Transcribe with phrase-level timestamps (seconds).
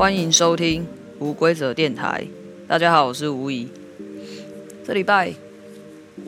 [0.00, 0.86] 欢迎收听
[1.18, 2.26] 无规则电台。
[2.66, 3.68] 大家好，我是吴怡。
[4.82, 5.30] 这礼拜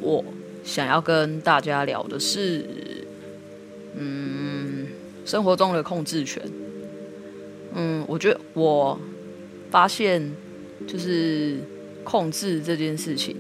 [0.03, 0.23] 我
[0.63, 2.67] 想要跟大家聊的是，
[3.97, 4.89] 嗯，
[5.25, 6.43] 生活中的控制权。
[7.73, 9.01] 嗯，我觉得我
[9.71, 10.31] 发现，
[10.87, 11.57] 就是
[12.05, 13.35] 控制这件事情，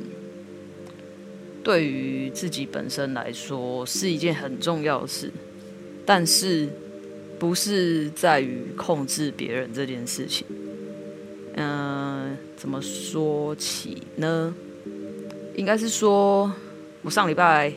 [1.62, 5.30] 对于自己本身来说是一件很重要的事，
[6.06, 6.70] 但是
[7.42, 10.46] 不是在于控制别人这件事情。
[11.56, 14.54] 嗯、怎么说起呢？
[15.56, 16.52] 应该是说，
[17.02, 17.72] 我上礼拜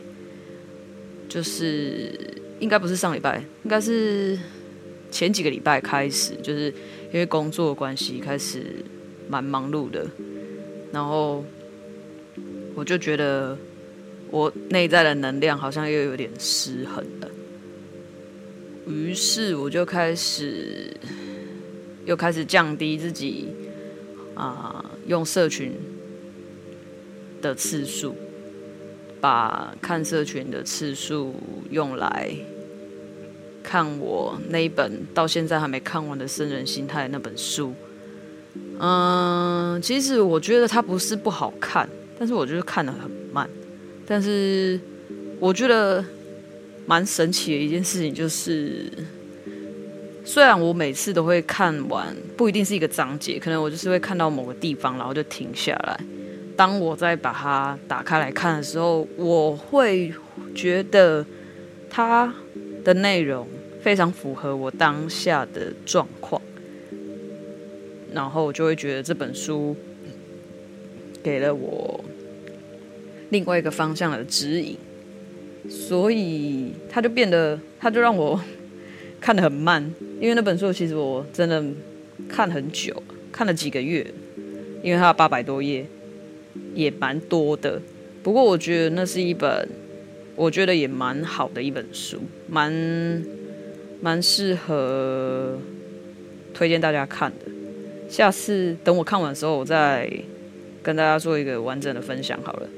[1.28, 2.16] 就是
[2.60, 4.38] 应该不是上礼拜，应该是
[5.10, 6.72] 前几个礼拜开始，就是
[7.12, 8.62] 因为工作关系开始
[9.28, 10.06] 蛮忙碌的，
[10.92, 11.44] 然后
[12.76, 13.58] 我就觉得。
[14.28, 17.30] 我内在的能量好像又有点失衡了，
[18.86, 20.94] 于是我就开始
[22.04, 23.48] 又开始降低自己
[24.34, 25.72] 啊、用社群
[27.40, 28.14] 的次数，
[29.20, 31.34] 把看社群的次数
[31.70, 32.30] 用来
[33.62, 37.74] 看我那一本到现在还没看完的《生人心态》那本书。
[38.78, 43.48] 嗯，其实我觉得它不是不好看，但是我觉得看得很慢。
[44.06, 44.78] 但是
[45.40, 46.04] 我觉得
[46.86, 48.90] 蛮神奇的一件事情就是，
[50.24, 55.98] 虽然我每次都会看完，不一定是一个章节，可能我就是会看到某个地方，然后就停下来。
[56.56, 60.12] 当我再把它打开来看的时候，我会
[60.54, 61.26] 觉得
[61.90, 62.32] 它
[62.84, 63.46] 的内容
[63.82, 66.40] 非常符合我当下的状况，
[68.14, 69.76] 然后我就会觉得这本书
[71.22, 72.04] 给了我。
[73.30, 74.78] 另外一个方向的指引，
[75.68, 78.40] 所以他就变得，他就让我
[79.20, 79.82] 看得很慢，
[80.20, 81.62] 因为那本书其实我真的
[82.28, 83.02] 看很久，
[83.32, 84.06] 看了几个月，
[84.82, 85.86] 因为它八百多页，
[86.74, 87.80] 也蛮多的。
[88.22, 89.68] 不过我觉得那是一本，
[90.34, 93.24] 我觉得也蛮好的一本书，蛮
[94.00, 95.58] 蛮适合
[96.54, 97.46] 推荐大家看的。
[98.08, 100.08] 下次等我看完的时候，我再
[100.82, 102.68] 跟大家做一个完整的分享好了。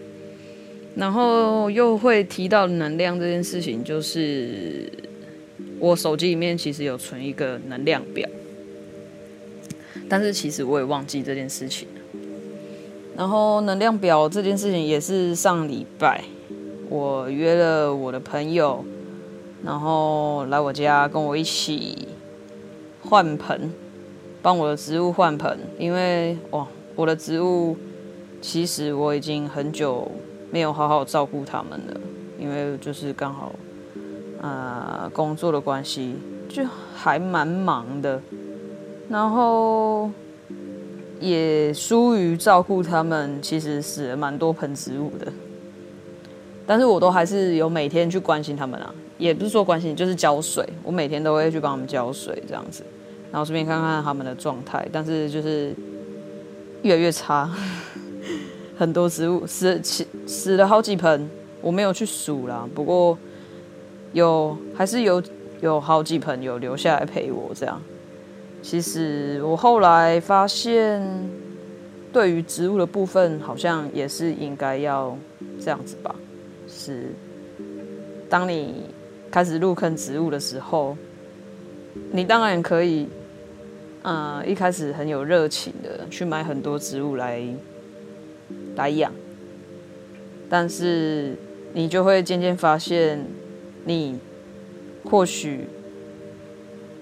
[0.98, 4.90] 然后又会提到能量这件事情，就是
[5.78, 8.28] 我手机里面其实有存一个能量表，
[10.08, 11.86] 但是其实我也忘记这件事情。
[13.16, 16.24] 然后能量表这件事情也是上礼拜
[16.88, 18.84] 我约了我的朋友，
[19.64, 22.08] 然后来我家跟我一起
[23.02, 23.72] 换盆，
[24.42, 26.66] 帮我的植物换盆，因为哇，
[26.96, 27.76] 我的植物
[28.40, 30.10] 其实我已经很久。
[30.50, 32.00] 没有好好照顾他们了，
[32.38, 33.52] 因为就是刚好，
[34.40, 36.14] 啊、呃，工作的关系，
[36.48, 36.64] 就
[36.94, 38.20] 还蛮忙的，
[39.08, 40.10] 然后
[41.20, 45.30] 也疏于照顾他们，其实死了蛮多盆植物的，
[46.66, 52.82] 但是我都还是有每天去关心他们啊，也不是说关心，就是浇水，我每天都会去帮他们浇水这样子，
[53.30, 55.74] 然后顺便看看他们的状态，但是就是
[56.82, 57.50] 越来越差。
[58.78, 61.28] 很多植物死死死了好几盆，
[61.60, 62.64] 我没有去数啦。
[62.72, 63.18] 不过
[64.12, 65.20] 有还是有
[65.60, 67.82] 有好几盆有留下来陪我这样。
[68.62, 71.02] 其实我后来发现，
[72.12, 75.16] 对于植物的部分，好像也是应该要
[75.60, 76.14] 这样子吧。
[76.68, 77.12] 是
[78.28, 78.84] 当你
[79.28, 80.96] 开始入坑植物的时候，
[82.12, 83.08] 你当然可以，
[84.02, 87.42] 呃，一开始很有热情的去买很多植物来。
[88.76, 89.12] 来养，
[90.48, 91.36] 但是
[91.72, 93.26] 你就会渐渐发现，
[93.84, 94.18] 你
[95.04, 95.66] 或许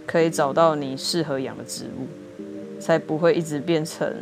[0.06, 2.06] 可以找到你适合养的植物，
[2.80, 4.14] 才不会一直变成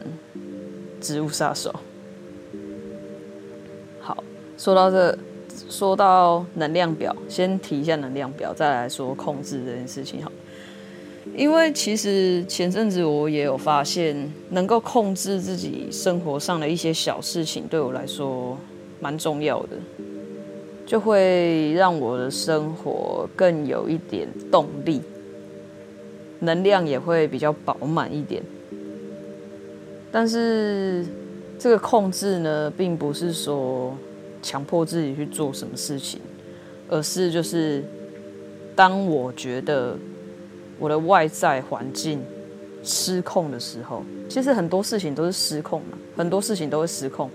[1.00, 1.74] 植物杀手。
[4.00, 4.22] 好，
[4.58, 5.18] 说到这，
[5.68, 10.22] 说到能量表，先提一下能量表，再来说控制这件事情。
[10.22, 10.30] 好。
[11.32, 18.56] 因为其实前阵子我也有发现，能够控制自己生活上的一些小事情，对我来说
[19.00, 19.70] 蛮重要的，
[20.84, 25.00] 就会让我的生活更有一点动力，
[26.40, 28.42] 能量也会比较饱满一点。
[30.12, 31.04] 但是
[31.58, 33.96] 这个控制呢，并不是说
[34.42, 36.20] 强迫自己去做什么事情，
[36.88, 37.82] 而是就是
[38.76, 39.96] 当我觉得。
[40.78, 42.22] 我的外在环境
[42.82, 47.30] 失控的时候，其实很多事情都是失控嘛，很多事情都会失控，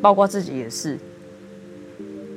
[0.00, 0.98] 包括自己也是。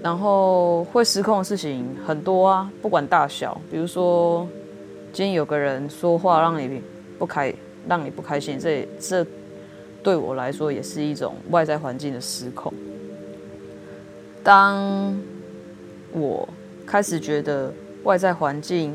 [0.02, 4.46] 然后会失控的事情很多啊，不管大小，比如说
[5.14, 6.82] 今天有个人说话让你
[7.18, 7.54] 不开，
[7.88, 9.26] 让你不开心，这这
[10.04, 12.74] 对我来说也是一种外在环境的失控。
[14.44, 15.18] 当
[16.12, 16.46] 我
[16.86, 18.94] 开始觉得外在环境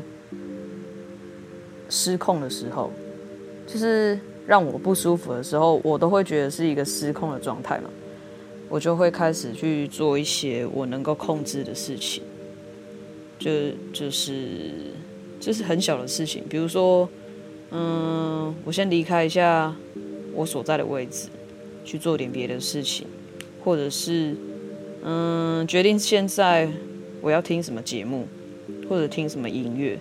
[1.89, 2.91] 失控的时候，
[3.67, 7.89] 就是让我不舒服的时候，我都会觉得是一个失控的状态嘛。
[8.69, 12.21] 我就会开始去做一些我能够控制的事情，
[13.39, 13.49] 就
[13.91, 14.71] 就是
[15.39, 17.09] 就是很小的事情，比如说，
[17.71, 19.75] 嗯，我先离开一下
[20.35, 21.29] 我所在的位置，
[21.83, 23.07] 去做点别的事情，
[23.63, 24.35] 或者是
[25.03, 26.69] 嗯，决定现在
[27.21, 28.27] 我要听什么节目，
[28.87, 29.97] 或者听什么音乐，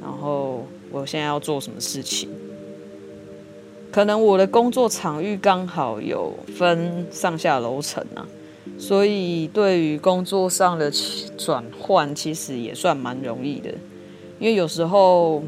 [0.00, 2.28] 然后我现在要做什么事情。
[3.92, 8.28] 可能我的工作场域刚好有分上下楼层啊，
[8.78, 10.92] 所以对于工作上的
[11.38, 13.70] 转换，其实也算蛮容易的。
[14.38, 15.42] 因为有时候，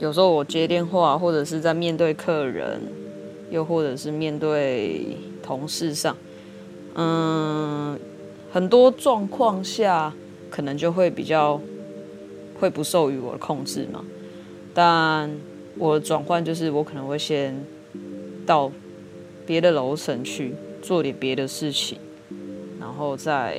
[0.00, 2.80] 有时候我接电话，或者是在面对客人，
[3.50, 6.16] 又或者是面对同事上，
[6.94, 7.96] 嗯，
[8.52, 10.12] 很多状况下，
[10.50, 11.60] 可能就会比较
[12.58, 14.04] 会不受于我的控制嘛，
[14.72, 15.30] 但。
[15.78, 17.54] 我转换就是，我可能会先
[18.46, 18.72] 到
[19.44, 21.98] 别的楼层去做点别的事情，
[22.80, 23.58] 然后再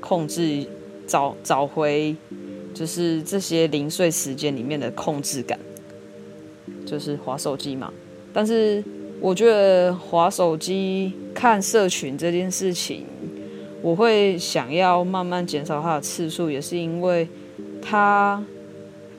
[0.00, 0.66] 控制
[1.06, 2.14] 找找回，
[2.74, 5.58] 就是这些零碎时间里面的控制感，
[6.84, 7.90] 就是划手机嘛。
[8.30, 8.84] 但是
[9.18, 13.06] 我觉得划手机看社群这件事情，
[13.80, 17.26] 我会想要慢慢减少它的次数，也是因为
[17.82, 18.44] 他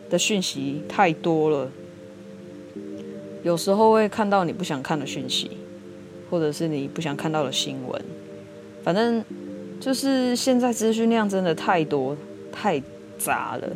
[0.09, 1.71] 的讯息太多了。
[3.43, 5.51] 有时候会看到你不想看的讯息，
[6.29, 8.01] 或者是你不想看到的新闻。
[8.83, 9.23] 反正
[9.79, 12.15] 就是现在资讯量真的太多
[12.51, 12.81] 太
[13.17, 13.67] 杂了。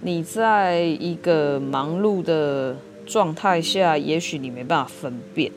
[0.00, 5.50] 你在一个忙碌的状态下，也许你没办法分辨，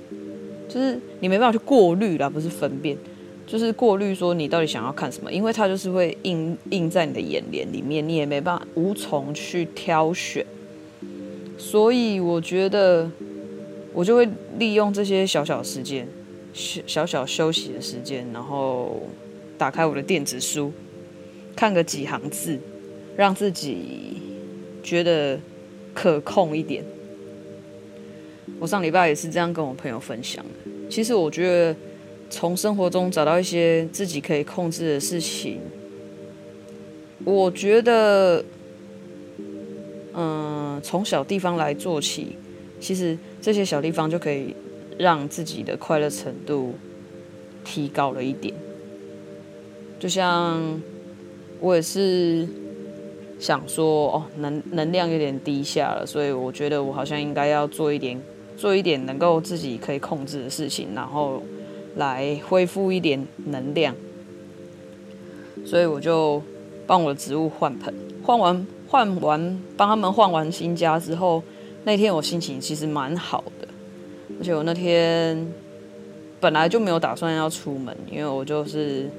[0.67, 2.97] 就是你没办法去过滤啦，不是分辨，
[3.51, 10.45] 就是过滤说你到底想要看什么，因为它就是会印印在你的眼帘里面，你也没办法无从去挑选。
[11.57, 13.11] 所以我觉得，
[13.91, 14.25] 我就会
[14.57, 16.07] 利用这些小小时间，
[16.53, 19.01] 小小休息的时间，然后
[19.57, 20.71] 打开我的电子书，
[21.53, 22.57] 看个几行字，
[23.17, 24.13] 让自己
[24.81, 25.37] 觉得
[25.93, 26.85] 可控一点。
[28.61, 30.71] 我上礼拜也是这样跟我朋友分享的。
[30.89, 31.75] 其实我觉得，
[32.31, 35.59] 从生活中找到一些自己可以控制的事情，
[37.23, 38.43] 我觉得。
[40.13, 42.35] 嗯，从小地方来做起，
[42.81, 44.53] 其实这些小地方就可以
[44.97, 46.73] 让自己的快乐程度
[47.63, 48.53] 提高了一点。
[49.97, 50.81] 就像
[51.61, 52.45] 我也是
[53.39, 58.21] 想说，哦，能能量有点低下了，所以我觉得我好像应该要做一点，
[58.57, 61.41] 做一点能够自己可以控制的事情，然后
[61.95, 63.95] 来恢复一点能量。
[65.65, 66.41] 所以我就
[66.85, 67.93] 帮我的植物换盆，
[68.23, 68.65] 换完。
[68.91, 71.41] 换完帮他们换完新家之后，
[71.85, 73.65] 那天我心情其实蛮好的，
[74.37, 75.47] 而且我那天
[76.41, 79.09] 本来就没有打算要出门，因为我就是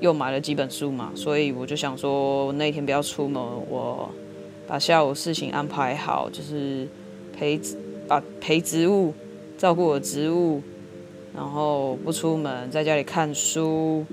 [0.00, 4.10] 又买了几本书嘛，所以我就想说那天不要出门，我
[4.66, 6.86] 把下午事情安排好，就是
[7.34, 7.58] 陪
[8.06, 9.14] 把陪植物
[9.56, 10.60] 照顾我植物，
[11.34, 14.04] 然后不出门，在家里看书，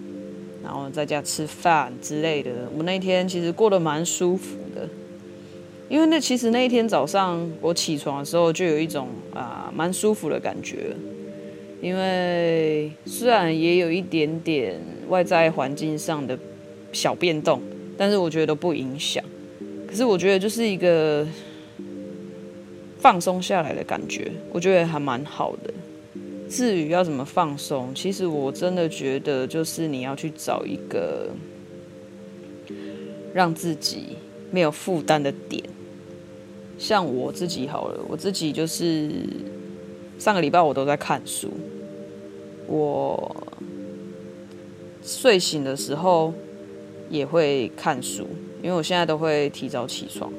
[0.64, 2.70] 然后在家吃饭之类的。
[2.78, 4.88] 我那天其实过得蛮舒服的。
[5.88, 10.96] 因为那其实那一天早上我起床的时候就有一种啊蛮舒服的感觉，
[11.80, 16.38] 因为虽然也有一点点外在环境上的
[16.92, 17.62] 小变动，
[17.96, 19.24] 但是我觉得都不影响。
[19.88, 21.26] 可是我觉得就是一个
[22.98, 25.72] 放松下来的感觉，我觉得还蛮好的。
[26.56, 31.30] 至于要怎么放松，其实我真的觉得就是你要去找一个
[33.34, 34.16] 让自己
[34.52, 35.62] 没有负担的点。
[36.78, 39.12] 像我自己好了，我自己就是
[40.18, 41.52] 上个礼拜我都在看书。
[42.68, 43.36] 我
[45.04, 46.34] 睡醒的时候
[47.10, 48.26] 也会看书，
[48.64, 50.32] 因为我现在都会提早起床，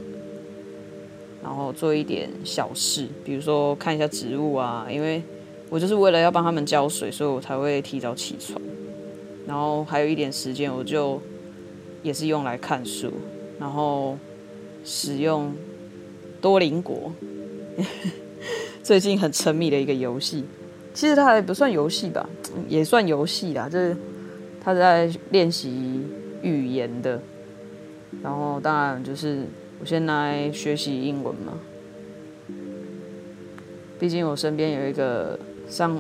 [1.43, 5.23] 然后做一点小事，比如说看一下植物啊，因为
[5.71, 8.61] 我就是为了要帮他们浇水，所以我才会提早起床。
[9.47, 11.21] 然后还有一点时间，我就
[12.03, 13.13] 也是用来看书，
[13.59, 14.19] 然后
[14.85, 15.53] 使用。
[16.39, 17.11] 多邻国
[18.85, 20.45] 最近很沉迷的一个游戏，
[20.95, 22.29] 其实它还不算游戏吧，
[22.69, 23.69] 也算游戏啦。
[23.69, 23.97] 就是
[24.63, 26.03] 他在练习
[26.43, 27.21] 语言的，
[28.23, 29.47] 然后当然就是
[29.81, 31.55] 我先来学习英文嘛。
[33.99, 35.37] 毕竟我身边有一个
[35.69, 35.97] 上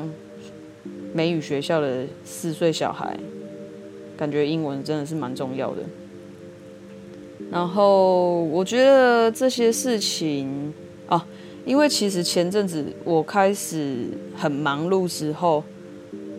[1.13, 3.19] 美语学校的四岁小孩，
[4.17, 5.83] 感觉英文真的是蛮重要的。
[7.51, 10.73] 然后我觉得这些事情
[11.07, 11.27] 啊，
[11.65, 14.07] 因为其实前阵子我开始
[14.37, 15.63] 很忙碌之后，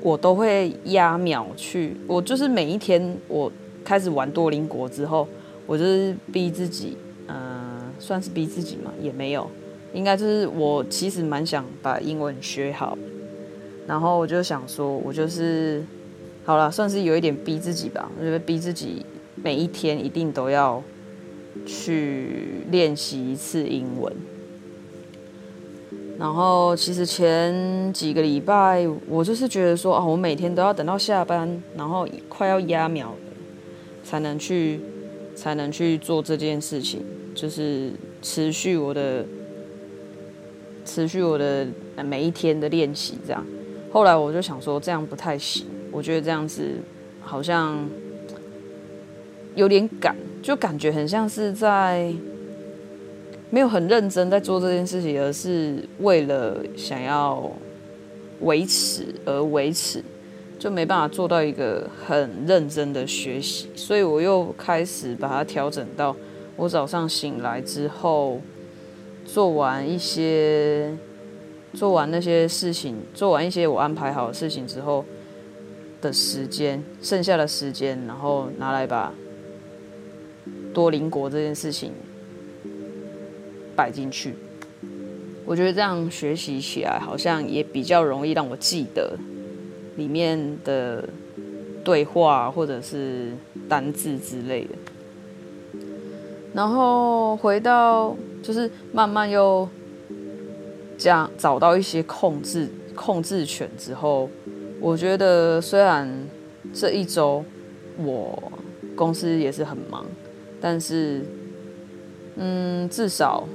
[0.01, 3.51] 我都会压秒去，我就是每一天我
[3.83, 5.27] 开始玩多邻国之后，
[5.65, 9.49] 我就是逼自己，嗯、算是逼自己嘛，也没有。
[9.93, 12.97] 应该就是我其实蛮想把英文学好，
[13.87, 15.83] 然后我就想说，我就是
[16.43, 18.11] 好了，算是有一点逼自己吧。
[18.19, 20.83] 我觉得逼自己每一天一定都要
[21.65, 24.13] 去练习一次英文。
[26.19, 33.17] 然后其实前几个礼拜，我就是觉得说啊，我每天都要等到下班，然后快要压秒了，
[34.03, 34.81] 才能去
[35.35, 37.01] 才能去做这件事情，
[37.33, 37.91] 就是
[38.21, 39.25] 持续我的。
[40.89, 41.67] 持续我的
[42.05, 43.45] 每一天的练习，这样。
[43.91, 45.65] 后来我就想说，这样不太行。
[45.91, 46.63] 我觉得这样子
[47.21, 47.77] 好像
[49.55, 52.13] 有点赶，就感觉很像是在
[53.49, 57.51] 没有很认真在做这件事情，而是为了想要
[58.41, 60.03] 维持而维持，
[60.59, 63.69] 就没办法做到一个很认真的学习。
[63.75, 66.15] 所以我又开始把它调整到，
[66.55, 68.39] 我早上醒来之后。
[69.29, 70.89] 做完一些，
[71.77, 75.05] 做完那些事情，做完一些我安排好的事情之后
[76.01, 79.13] 的时间，剩下的时间，然后拿来把
[80.73, 81.91] 多邻国这件事情
[83.75, 84.33] 摆进去。
[85.45, 89.15] 我觉得这样学习起来好像也比较容易让我记得
[89.97, 91.07] 里面的
[91.83, 93.31] 对话或者是
[93.69, 94.75] 单字之类的。
[96.53, 98.15] 然后回到。
[98.43, 99.67] 就是慢慢又
[100.97, 104.29] 这样找到一些控制控制权之后，
[104.79, 106.27] 我觉得虽然
[106.73, 107.43] 这一周
[107.97, 108.51] 我
[108.95, 110.05] 公司也是很忙，
[110.59, 111.21] 但是
[112.35, 113.47] 嗯，至少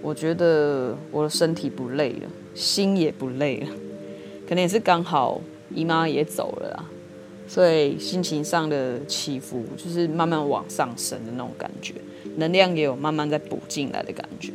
[0.00, 3.66] 我觉得我的身体不累了，心也不累了，
[4.48, 6.84] 可能也是刚好姨妈也走了啦，
[7.48, 11.94] 所以心情上的起伏就是慢慢往上升的那种感觉。
[12.36, 14.52] 能量也有慢慢在补进来的感觉，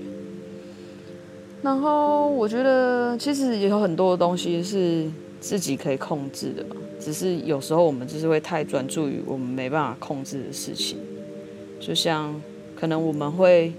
[1.61, 5.05] 然后我觉得其实也有很多的东西是
[5.41, 6.65] 自己可以控制的，
[6.99, 10.97] 只是有时候我们就是会太专注于我们没办法控制的事情，
[11.79, 12.33] 就像
[12.75, 13.73] 可能我们会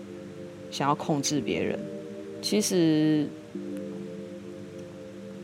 [0.70, 1.78] 想要控制别人，
[2.42, 3.26] 其实，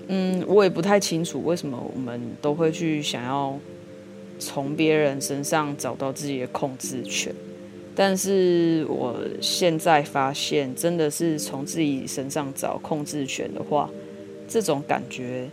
[0.09, 3.59] 嗯，我也不太清楚为什么我们都会去想要
[4.39, 7.35] 从别人身上找到自己的控制权。
[7.99, 13.89] 但是我现在发现，真的是从自己身上找控制权的话，
[14.47, 15.51] 这种感觉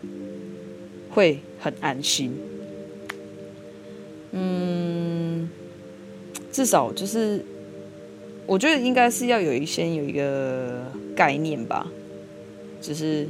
[1.10, 2.38] 会很安心。
[4.34, 5.50] 嗯，
[6.52, 7.46] 至少就是，
[8.46, 10.86] 我觉得应该是要有一些有一个
[11.16, 11.90] 概念吧，
[12.82, 13.26] 就是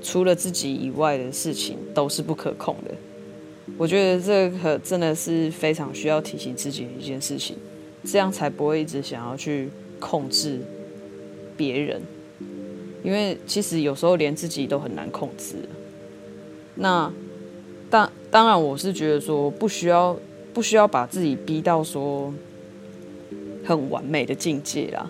[0.00, 2.94] 除了自己以外的事情都是不可控的。
[3.76, 7.56] 我觉得这个真的是非常需要提醒自己的一件事情。
[8.04, 9.68] 这样才不会一直想要去
[10.00, 10.60] 控制
[11.56, 12.02] 别人，
[13.02, 15.56] 因为其实有时候连自己都很难控制。
[16.74, 17.12] 那
[17.90, 20.16] 当当然，我是觉得说不需要
[20.52, 22.32] 不需要把自己逼到说
[23.64, 25.08] 很完美的境界啦，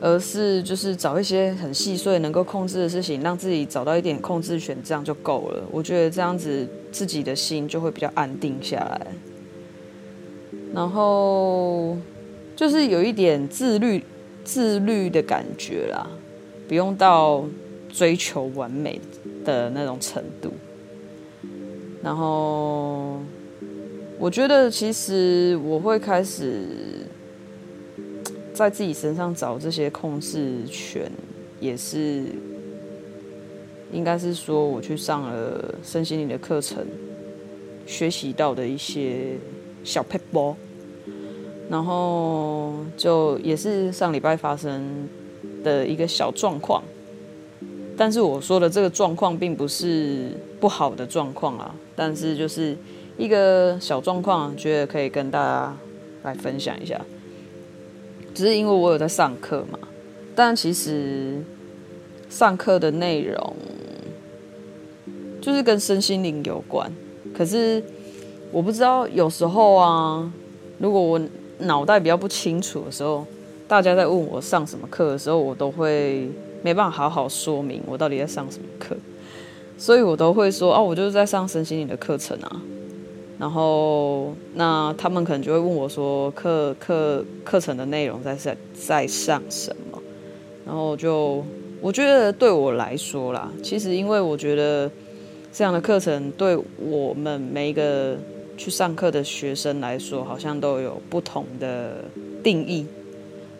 [0.00, 5.64] 而是就是找一些很细碎能够控制的事情，让自己找到一点控制权，这样就够了。
[5.72, 9.06] 我觉得这样子自己的心就会比较安定下来。
[10.74, 11.96] 然后
[12.56, 14.02] 就是有一点自律、
[14.42, 16.06] 自律的感觉啦，
[16.66, 17.44] 不用到
[17.88, 19.00] 追求完美
[19.44, 20.52] 的那种程度。
[22.02, 23.20] 然后
[24.18, 27.06] 我觉得，其实我会开始
[28.52, 31.10] 在自己身上找这些控制权，
[31.60, 32.24] 也是
[33.92, 36.84] 应该是说我去上了身心灵的课程，
[37.86, 39.38] 学习到的一些
[39.84, 40.56] 小撇步。
[41.70, 45.08] 然后就也是上礼拜发生
[45.64, 46.82] 的一个小状况，
[47.96, 52.76] 但是我说的这个状况并不是不好的状况啊，但是就是
[53.16, 55.74] 一个小状况，觉得可以跟大家
[56.22, 57.00] 来分享一下。
[58.34, 59.78] 只是因为我有在上课嘛，
[60.34, 61.42] 但其实
[62.28, 63.56] 上课的内容
[65.40, 66.92] 就是跟身心灵有关，
[67.34, 67.82] 可是
[68.54, 70.32] 我不知道有时候啊，
[70.78, 71.20] 如果我
[71.58, 73.26] 脑袋比较不清楚的时候，
[73.66, 76.30] 大家在问我上什么课的时候，我都会
[76.62, 78.96] 没办法好好说明我到底在上什么课，
[79.76, 82.62] 所以我都会说哦，我就是在上身心灵的课程啊。
[83.40, 90.00] 然后那他们可能就会问我说课课课程的内容在在在上什么？
[90.64, 91.44] 然后就
[91.80, 94.88] 我觉得对我来说啦，其实因为我觉得
[95.52, 98.16] 这样的课程对我们每一个
[98.56, 102.04] 去上课的学生来说，好像都有不同的
[102.42, 102.86] 定义。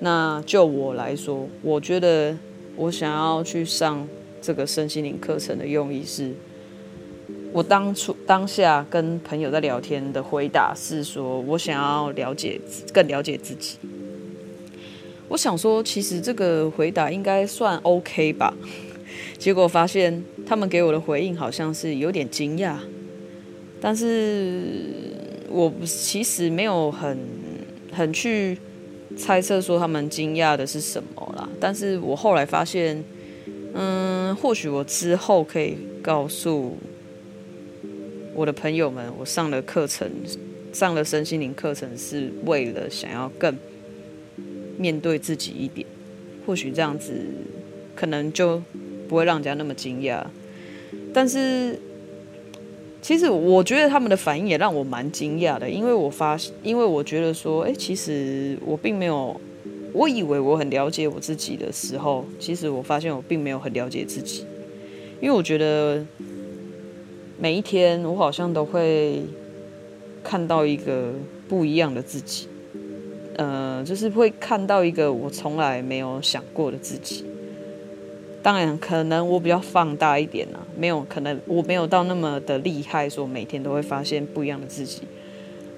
[0.00, 2.36] 那就我来说，我觉得。
[2.76, 4.04] 我想要去上
[4.42, 6.34] 这个身心灵课程的用意是，
[7.52, 12.60] 我当初当下跟朋友在聊天的回答是说，我想要了解
[12.92, 13.76] 更了解自己。
[15.28, 18.52] 我想说，其实这个回答应该算 OK 吧？
[19.38, 22.74] 结果发现他们给我的回应好像是有点惊讶，
[23.84, 24.72] 但是
[25.50, 27.18] 我其实没有很
[27.92, 28.56] 很去。
[29.16, 31.48] 猜测说他们惊讶的是什么啦？
[31.60, 33.04] 但是我后来发现，
[33.72, 36.76] 嗯，或许我之后可以告诉
[38.34, 40.10] 我的朋友们，我上了课程，
[40.72, 43.56] 上了身心灵课程，是为了想要更
[44.76, 45.86] 面对自己一点。
[46.44, 47.14] 或许这样子，
[47.94, 48.60] 可能就
[49.06, 50.24] 不会让人家那么惊讶。
[51.12, 51.78] 但是。
[53.04, 59.38] 其实我觉得他们的反应也让我蛮惊讶的，因为我发，因为我觉得说，哎，其实我并没有，
[59.92, 64.46] 我以为我很了解我自己的时候，其实我发现我并没有很了解自己，
[65.20, 66.02] 因为我觉得
[67.38, 69.20] 每一天我好像都会
[70.22, 71.12] 看到一个
[71.46, 72.48] 不一样的自己，
[73.36, 77.26] 呃，就是会看到一个我从来没有想过的自己。
[78.44, 85.00] 当然，可能我比较放大一点啊，没有可能我没有到那么的厉害，说每天都会发现不一样的自己。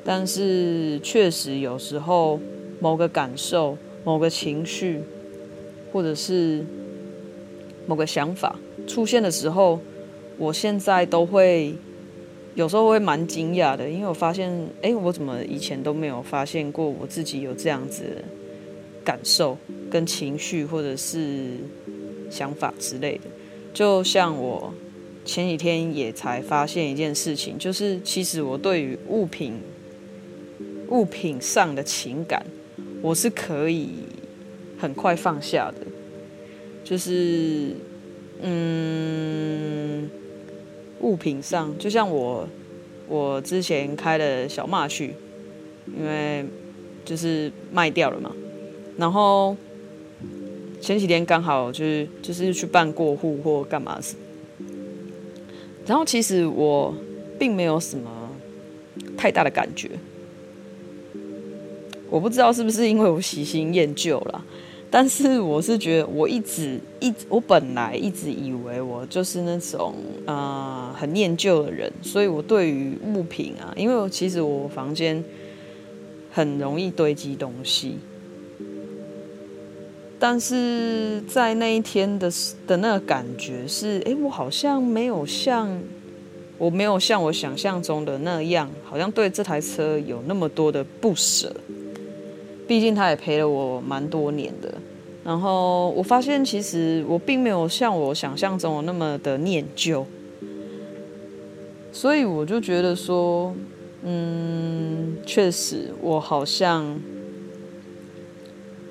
[0.05, 2.41] 但是确实有时候
[2.81, 5.01] 某个感受、某个情绪，
[5.93, 6.67] 或者是
[7.87, 9.79] 某个想法出现的时候，
[10.37, 11.73] 我现在都会
[12.57, 14.53] 有时候会蛮惊讶的，因为我发现，
[14.83, 18.25] 哎，我怎么以前都没有发现过我自己有这样子的
[19.05, 19.57] 感受
[19.89, 21.59] 跟情绪，或者是。
[22.31, 23.25] 想法之类的，
[23.73, 24.73] 就像我
[25.25, 29.55] 前几天也才发现一件事情，就是其实我对于物品
[30.89, 32.45] 物品上的情感，
[33.03, 33.89] 我是可以
[34.79, 35.87] 很快放下的。
[36.85, 37.75] 就是
[38.43, 40.09] 嗯，
[41.01, 42.49] 物品上，就像我
[43.09, 45.15] 我之前开的小马去，
[45.99, 46.45] 因为
[47.05, 48.33] 就是卖掉了嘛，
[48.97, 49.57] 然后。
[50.81, 54.15] 前几天刚好就是就是去办过户或干嘛事，
[55.87, 56.95] 然后其实我
[57.39, 58.31] 并没有什么
[59.17, 59.91] 太大的感觉，
[62.09, 64.45] 我不知道是不是因为我喜新厌旧了，
[64.91, 75.25] 但是我是觉得我一直一直我本来一直以为我就是那种啊、很念旧的人，所以我对于物品啊，因为其实我房间
[76.31, 77.97] 很容易堆积东西。
[80.29, 82.29] 但是在那一天的
[82.67, 85.81] 的那个感觉是，哎，我好像没有像，
[86.59, 91.55] 我没有像我想象中的那样，好像对这台车有那么多的不舍。
[92.67, 94.75] 毕竟他也陪了我蛮多年的。
[95.23, 100.05] 然后我发现，其实我并没有像我想象中那么的念旧。
[101.93, 103.55] 所以我就觉得说，
[104.03, 107.01] 嗯，确实，我好像。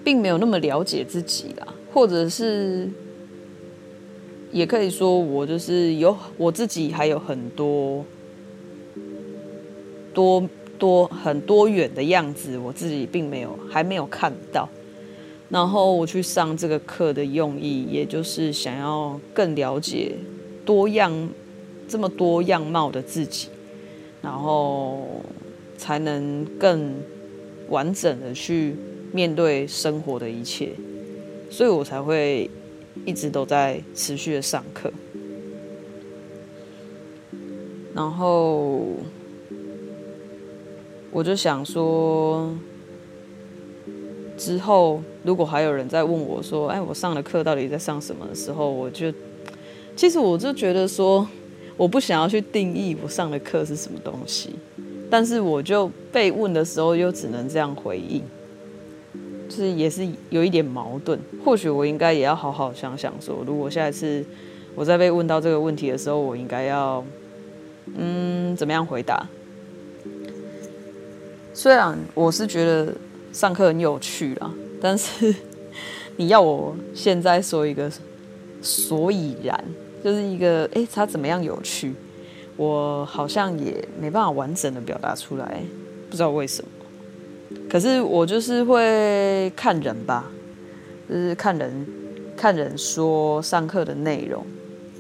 [0.05, 2.87] 并没有那么了解自己啦，或者是，
[4.51, 8.05] 也可以说我就是有我自己还有很多
[10.13, 14.69] 多多很多远的样子，我自己并没有还没有看到。
[15.49, 20.13] 然后我去上这个课的用意，也就是想要更了解
[20.63, 21.29] 多样
[21.87, 23.47] 这么多样貌的自己，
[24.21, 25.07] 然后
[25.79, 26.93] 才能更
[27.69, 28.75] 完整的去。
[29.15, 30.73] 面对生活的一切，
[31.49, 32.49] 所以我才会
[33.05, 34.91] 一直都在持续的上课。
[37.93, 38.85] 然后
[41.11, 42.53] 我就想说，
[44.37, 49.13] 之后如果还有人在问我说：“哎，我上的课到底在上什么？”的时候，我就
[49.95, 51.25] 其实我就觉得说，
[51.77, 54.49] 我不想要去定义我上的课是什么东西，
[55.09, 58.21] 但是我就被问的时候，又只能这样回应。
[59.47, 64.25] 就是也是有一点矛盾，或许我应该也要好好想想说，如果下一次
[64.73, 67.03] 我再被问到这个问题的时候，我应该要
[67.95, 69.27] 嗯怎么样回答？
[71.53, 72.93] 虽然我是觉得
[73.31, 75.33] 上课很有趣啦，但是
[76.17, 77.89] 你要我现在说一个
[78.61, 79.63] 所以然，
[80.03, 81.93] 就是一个诶，它怎么样有趣，
[82.57, 85.61] 我好像也没办法完整的表达出来，
[86.09, 86.69] 不知道为什么。
[87.69, 90.31] 可是我就是会看人吧，
[91.09, 91.85] 就是看人，
[92.35, 94.45] 看人说上课的内容。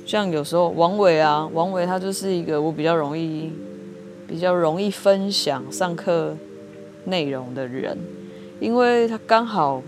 [0.05, 3.51] 像有时候王伟啊，王伟他就是一个我比较容易、
[4.27, 6.35] 比较容易分享上课
[7.05, 7.97] 内容的人，
[8.59, 9.81] 因为他刚好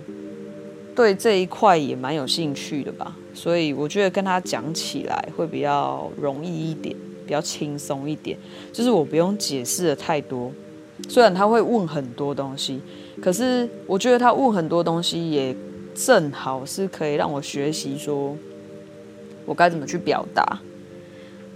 [0.96, 8.36] 对这一块也蛮有兴趣的吧，所以我觉得跟他讲起来会比较容易一点，比较轻松一点，
[8.74, 10.52] 就是我不用解释的太多。
[11.08, 12.82] 虽然他会问很多东西，
[13.22, 15.56] 可是我觉得他问很多东西也
[15.94, 18.36] 正好是可以让我学习，说
[19.46, 20.60] 我该怎么去表达。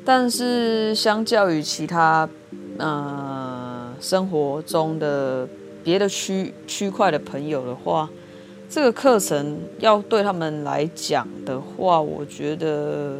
[0.04, 2.28] 但是相较于其他
[2.78, 5.48] 呃生活中的
[5.84, 8.10] 别的区区块的朋友的话，
[8.70, 13.18] 这个课程要对他们来讲的话，我觉得，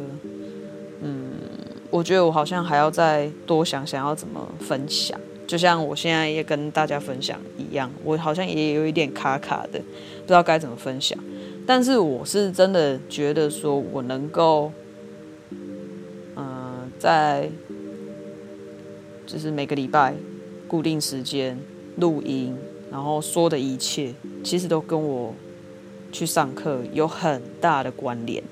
[1.02, 1.30] 嗯，
[1.90, 5.16] 我觉得我好像还要再多想想要怎么分享。
[5.46, 9.78] 就像我现在也跟大家分享一样，我好像也有一点卡卡的，
[10.20, 11.18] 不知道该怎么分享。
[11.66, 14.72] 但是我是真的觉得说，我能够，
[16.36, 17.50] 嗯、在
[19.26, 20.14] 就是每个礼拜
[20.66, 21.58] 固定时间
[21.96, 22.56] 录音，
[22.90, 25.34] 然后说的一切，其实都跟我
[26.10, 28.42] 去上课有很大的关联。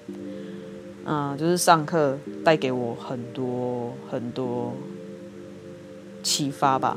[1.07, 4.73] 嗯、就是上课带给我很多很多。
[6.23, 6.97] 启发吧，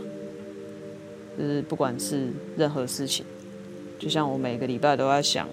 [1.38, 3.26] 就是不管是任何事情，
[3.98, 5.48] 就像我每个礼拜都在想，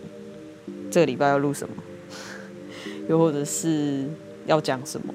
[0.90, 1.74] 这个礼拜要录什么，
[3.08, 4.04] 又或者是
[4.46, 5.14] 要讲什么，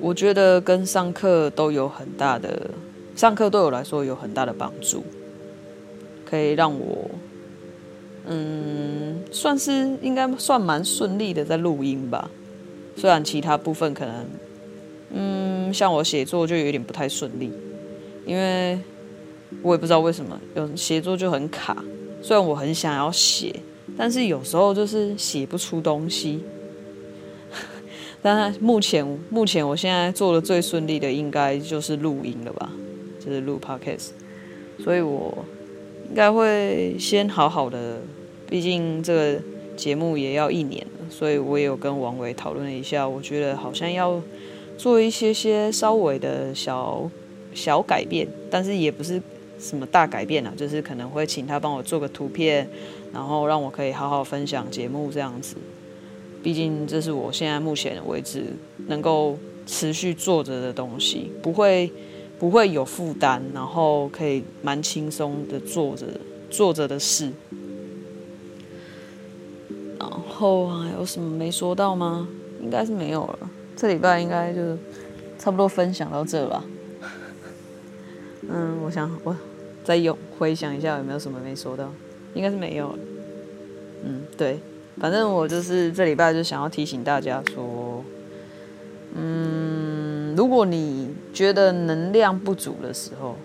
[0.00, 2.70] 我觉得跟上课都有很大的，
[3.14, 5.02] 上课对我来说有很大的帮助，
[6.24, 7.10] 可以让我，
[8.26, 12.30] 嗯，算是应该算蛮顺利的在录音吧，
[12.96, 14.26] 虽然其他部分可能。
[15.10, 17.52] 嗯，像我写作就有点不太顺利，
[18.26, 18.78] 因为
[19.62, 21.82] 我也不知道为什么有写作就很卡。
[22.20, 23.54] 虽然我很想要写，
[23.96, 26.40] 但是有时候就是写不出东西。
[28.20, 32.70] 但是目前目前我现在做的最顺利的应该就是录音了吧，
[33.24, 34.08] 就是录 podcast。
[34.82, 35.32] 所以我
[36.08, 38.00] 应该会先好好的，
[38.50, 39.40] 毕竟这个
[39.76, 44.20] 节目也要一年了，所以我也有跟王伟讨论了一下，我觉得好像要。
[44.76, 47.10] 做一些些稍微的小
[47.54, 49.20] 小改变，但是也不是
[49.58, 52.68] 什么大改变啊，就是可能会请他帮我做个图片，
[53.12, 55.56] 然后让我可以好好分享节目这样子。
[56.42, 58.44] 毕竟这是我现在目前为止
[58.86, 59.36] 能够
[59.66, 61.90] 持续做着的东西，不会
[62.38, 66.06] 不会有负担，然后可以蛮轻松的做着
[66.50, 67.32] 做着的事。
[69.98, 72.28] 然后还有什么没说到吗？
[72.62, 73.50] 应该是没有了。
[73.76, 74.76] 这礼拜应该就
[75.38, 76.64] 差不多分享到这吧。
[78.48, 79.36] 嗯，我想我
[79.84, 81.92] 再用回想一下有没有什么没说到，
[82.32, 82.98] 应该是没有。
[84.02, 84.58] 嗯，对，
[84.98, 88.02] 反正我就是这礼拜就想要提醒大家说，
[89.14, 93.36] 嗯，如果你觉得能量不足的时候，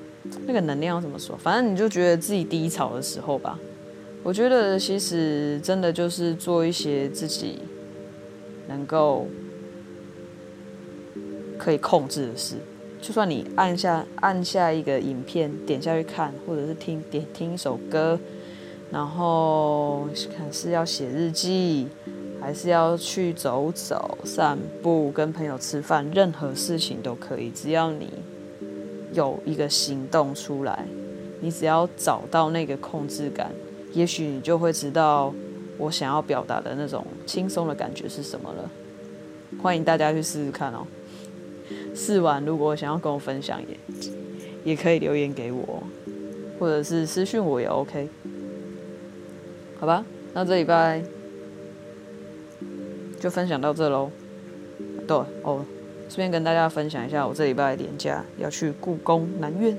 [0.45, 1.35] 那个能量怎么说？
[1.37, 3.59] 反正你就觉得自己低潮的时候吧。
[4.23, 7.59] 我觉得其实真的就是做一些自己
[8.69, 9.27] 能够。
[11.61, 12.55] 可以控制的事，
[12.99, 18.19] 就算你按下按下一个影片，点下去看，或者是听点听一首歌，
[18.89, 21.87] 然后看是要写日记，
[22.41, 28.09] 还是要去走走、散步、跟朋友吃饭，任何事情都可以，只要你
[29.13, 30.83] 有一个行动出来，
[31.41, 33.51] 你只要找到那个控制感，
[33.93, 35.31] 也许你就会知道
[35.77, 38.67] 我想要表达的那种轻松的感觉是什么了。
[39.61, 40.87] 欢迎大家去试试看哦。
[41.95, 43.77] 试完，如果想要跟我分享也，
[44.63, 45.83] 也可以留言给我，
[46.59, 48.07] 或者是私讯我也 OK，
[49.79, 50.05] 好吧？
[50.33, 51.03] 那这礼拜
[53.19, 54.09] 就分享到这喽。
[55.07, 55.65] 对哦，
[56.07, 59.77] 顺便跟大家分享一下，我这礼拜连假要去故宫南院，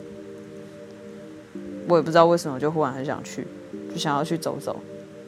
[1.88, 3.46] 我也不知道为什么，就忽然很想去，
[3.90, 4.76] 就想要去走走，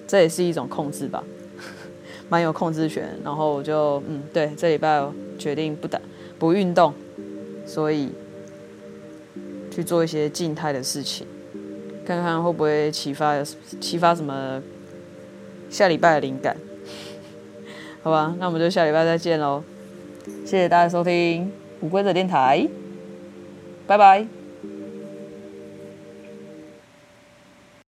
[0.07, 1.25] 这也是一种控制吧，
[2.29, 3.09] 蛮有控制权。
[3.25, 5.03] 然后我就嗯，对，这礼拜
[5.39, 5.99] 决定不打。
[6.45, 6.93] 不运动，
[7.65, 8.11] 所以
[9.71, 11.27] 去做一些静态的事情，
[12.05, 13.43] 看看会不会启发
[13.81, 14.63] 启发什么
[15.71, 16.55] 下礼拜的灵感，
[18.05, 18.37] 好吧？
[18.39, 19.65] 那我们就下礼拜再见喽！
[20.45, 22.69] 谢谢大家收听无规则电台，
[23.87, 24.44] 拜拜。